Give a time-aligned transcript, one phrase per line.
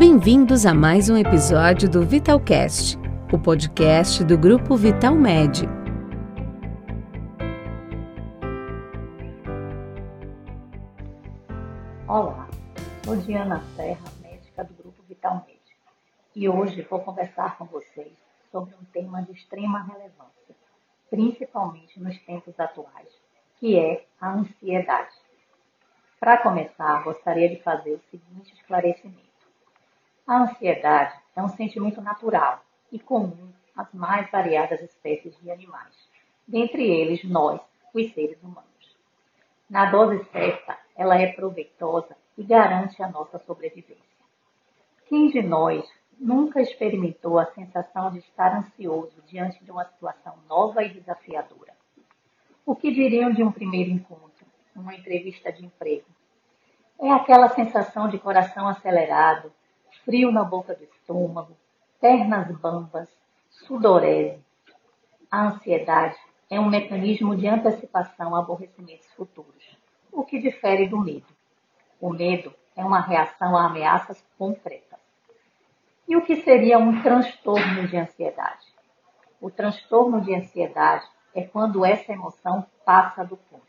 [0.00, 2.96] Bem-vindos a mais um episódio do Vitalcast,
[3.30, 5.68] o podcast do grupo Vital Med.
[12.08, 12.48] Olá,
[13.04, 15.60] sou Diana Serra, médica do grupo Vital Med,
[16.34, 18.16] e hoje vou conversar com vocês
[18.50, 20.56] sobre um tema de extrema relevância,
[21.10, 23.08] principalmente nos tempos atuais,
[23.58, 25.14] que é a ansiedade.
[26.18, 29.29] Para começar, gostaria de fazer o seguinte esclarecimento.
[30.30, 32.62] A ansiedade é um sentimento natural
[32.92, 35.92] e comum às mais variadas espécies de animais,
[36.46, 37.60] dentre eles nós,
[37.92, 38.96] os seres humanos.
[39.68, 44.24] Na dose certa, ela é proveitosa e garante a nossa sobrevivência.
[45.08, 45.84] Quem de nós
[46.16, 51.74] nunca experimentou a sensação de estar ansioso diante de uma situação nova e desafiadora?
[52.64, 56.06] O que diriam de um primeiro encontro, uma entrevista de emprego?
[57.00, 59.52] É aquela sensação de coração acelerado,
[60.04, 61.56] frio na boca do estômago,
[62.00, 63.08] pernas bambas,
[63.50, 64.42] sudorese.
[65.30, 66.16] A ansiedade
[66.48, 69.76] é um mecanismo de antecipação a aborrecimentos futuros,
[70.12, 71.26] o que difere do medo.
[72.00, 74.98] O medo é uma reação a ameaças concretas.
[76.08, 78.66] E o que seria um transtorno de ansiedade?
[79.40, 83.62] O transtorno de ansiedade é quando essa emoção passa do ponto.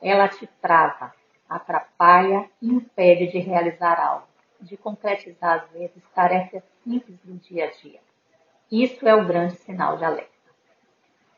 [0.00, 1.12] Ela te trava,
[1.48, 7.70] atrapalha e impede de realizar algo de concretizar, às vezes, tarefas simples do dia a
[7.70, 8.00] dia.
[8.70, 10.36] Isso é o grande sinal de alerta.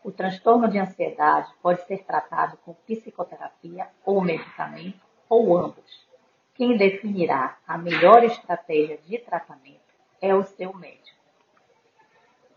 [0.02, 6.08] O transtorno de ansiedade pode ser tratado com psicoterapia ou medicamento, ou ambos.
[6.54, 9.78] Quem definirá a melhor estratégia de tratamento
[10.20, 11.18] é o seu médico.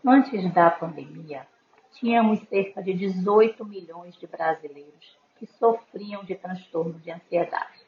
[0.04, 1.46] Antes da pandemia,
[1.92, 7.86] tínhamos cerca de 18 milhões de brasileiros que sofriam de transtorno de ansiedade.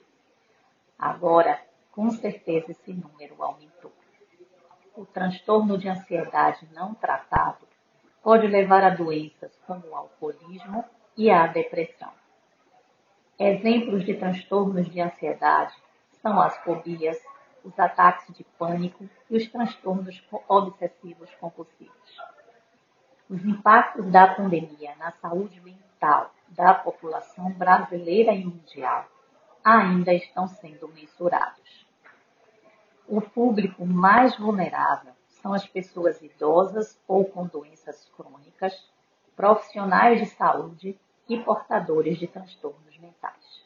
[0.99, 1.61] Agora,
[1.95, 3.93] com certeza esse número aumentou.
[4.97, 7.67] O transtorno de ansiedade não tratado
[8.23, 10.85] pode levar a doenças como o alcoolismo
[11.17, 12.11] e a depressão.
[13.39, 15.75] Exemplos de transtornos de ansiedade
[16.21, 17.19] são as fobias,
[17.63, 22.17] os ataques de pânico e os transtornos obsessivos compulsivos.
[23.31, 29.07] Os impactos da pandemia na saúde mental da população brasileira e mundial
[29.65, 31.64] ainda estão sendo mensurados.
[33.07, 38.91] O público mais vulnerável são as pessoas idosas ou com doenças crônicas,
[39.37, 40.99] profissionais de saúde
[41.29, 43.63] e portadores de transtornos mentais.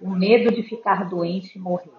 [0.00, 1.94] O medo de ficar doente e morrer,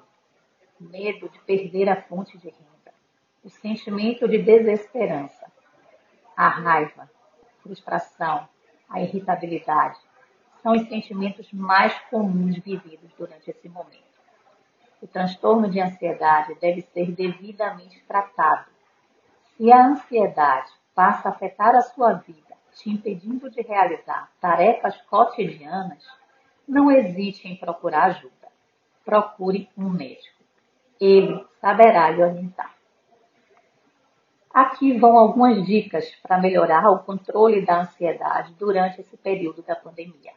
[0.80, 2.94] o medo de perder a fonte de renda,
[3.42, 5.50] o sentimento de desesperança,
[6.36, 7.10] a raiva,
[7.64, 8.48] frustração,
[8.90, 10.00] a irritabilidade
[10.62, 14.17] são os sentimentos mais comuns vividos durante esse momento.
[15.02, 18.66] O transtorno de ansiedade deve ser devidamente tratado.
[19.56, 26.04] Se a ansiedade passa a afetar a sua vida, te impedindo de realizar tarefas cotidianas,
[26.68, 28.34] não hesite em procurar ajuda.
[29.06, 30.44] Procure um médico.
[31.00, 32.76] Ele saberá lhe orientar.
[34.52, 40.34] Aqui vão algumas dicas para melhorar o controle da ansiedade durante esse período da pandemia.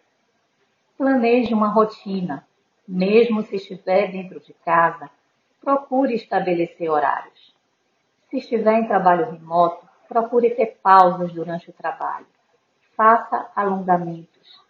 [0.99, 2.47] Planeje uma rotina,
[2.91, 5.09] mesmo se estiver dentro de casa,
[5.61, 7.55] procure estabelecer horários.
[8.29, 12.27] Se estiver em trabalho remoto, procure ter pausas durante o trabalho.
[12.97, 14.61] Faça alongamentos.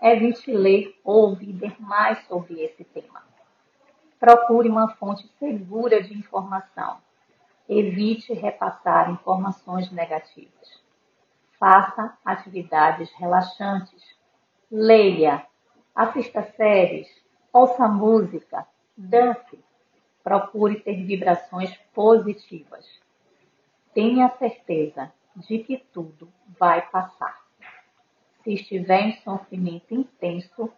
[0.00, 3.24] Evite ler ou ouvir mais sobre esse tema.
[4.20, 6.98] Procure uma fonte segura de informação.
[7.68, 10.80] Evite repassar informações negativas.
[11.58, 14.04] Faça atividades relaxantes.
[14.70, 15.44] Leia.
[15.96, 17.25] Assista séries
[17.56, 19.58] ouça música, dance,
[20.22, 22.84] procure ter vibrações positivas.
[23.94, 26.28] Tenha certeza de que tudo
[26.58, 27.46] vai passar.
[28.44, 30.70] Se estiver em sofrimento intenso,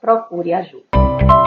[0.00, 1.41] procure ajuda.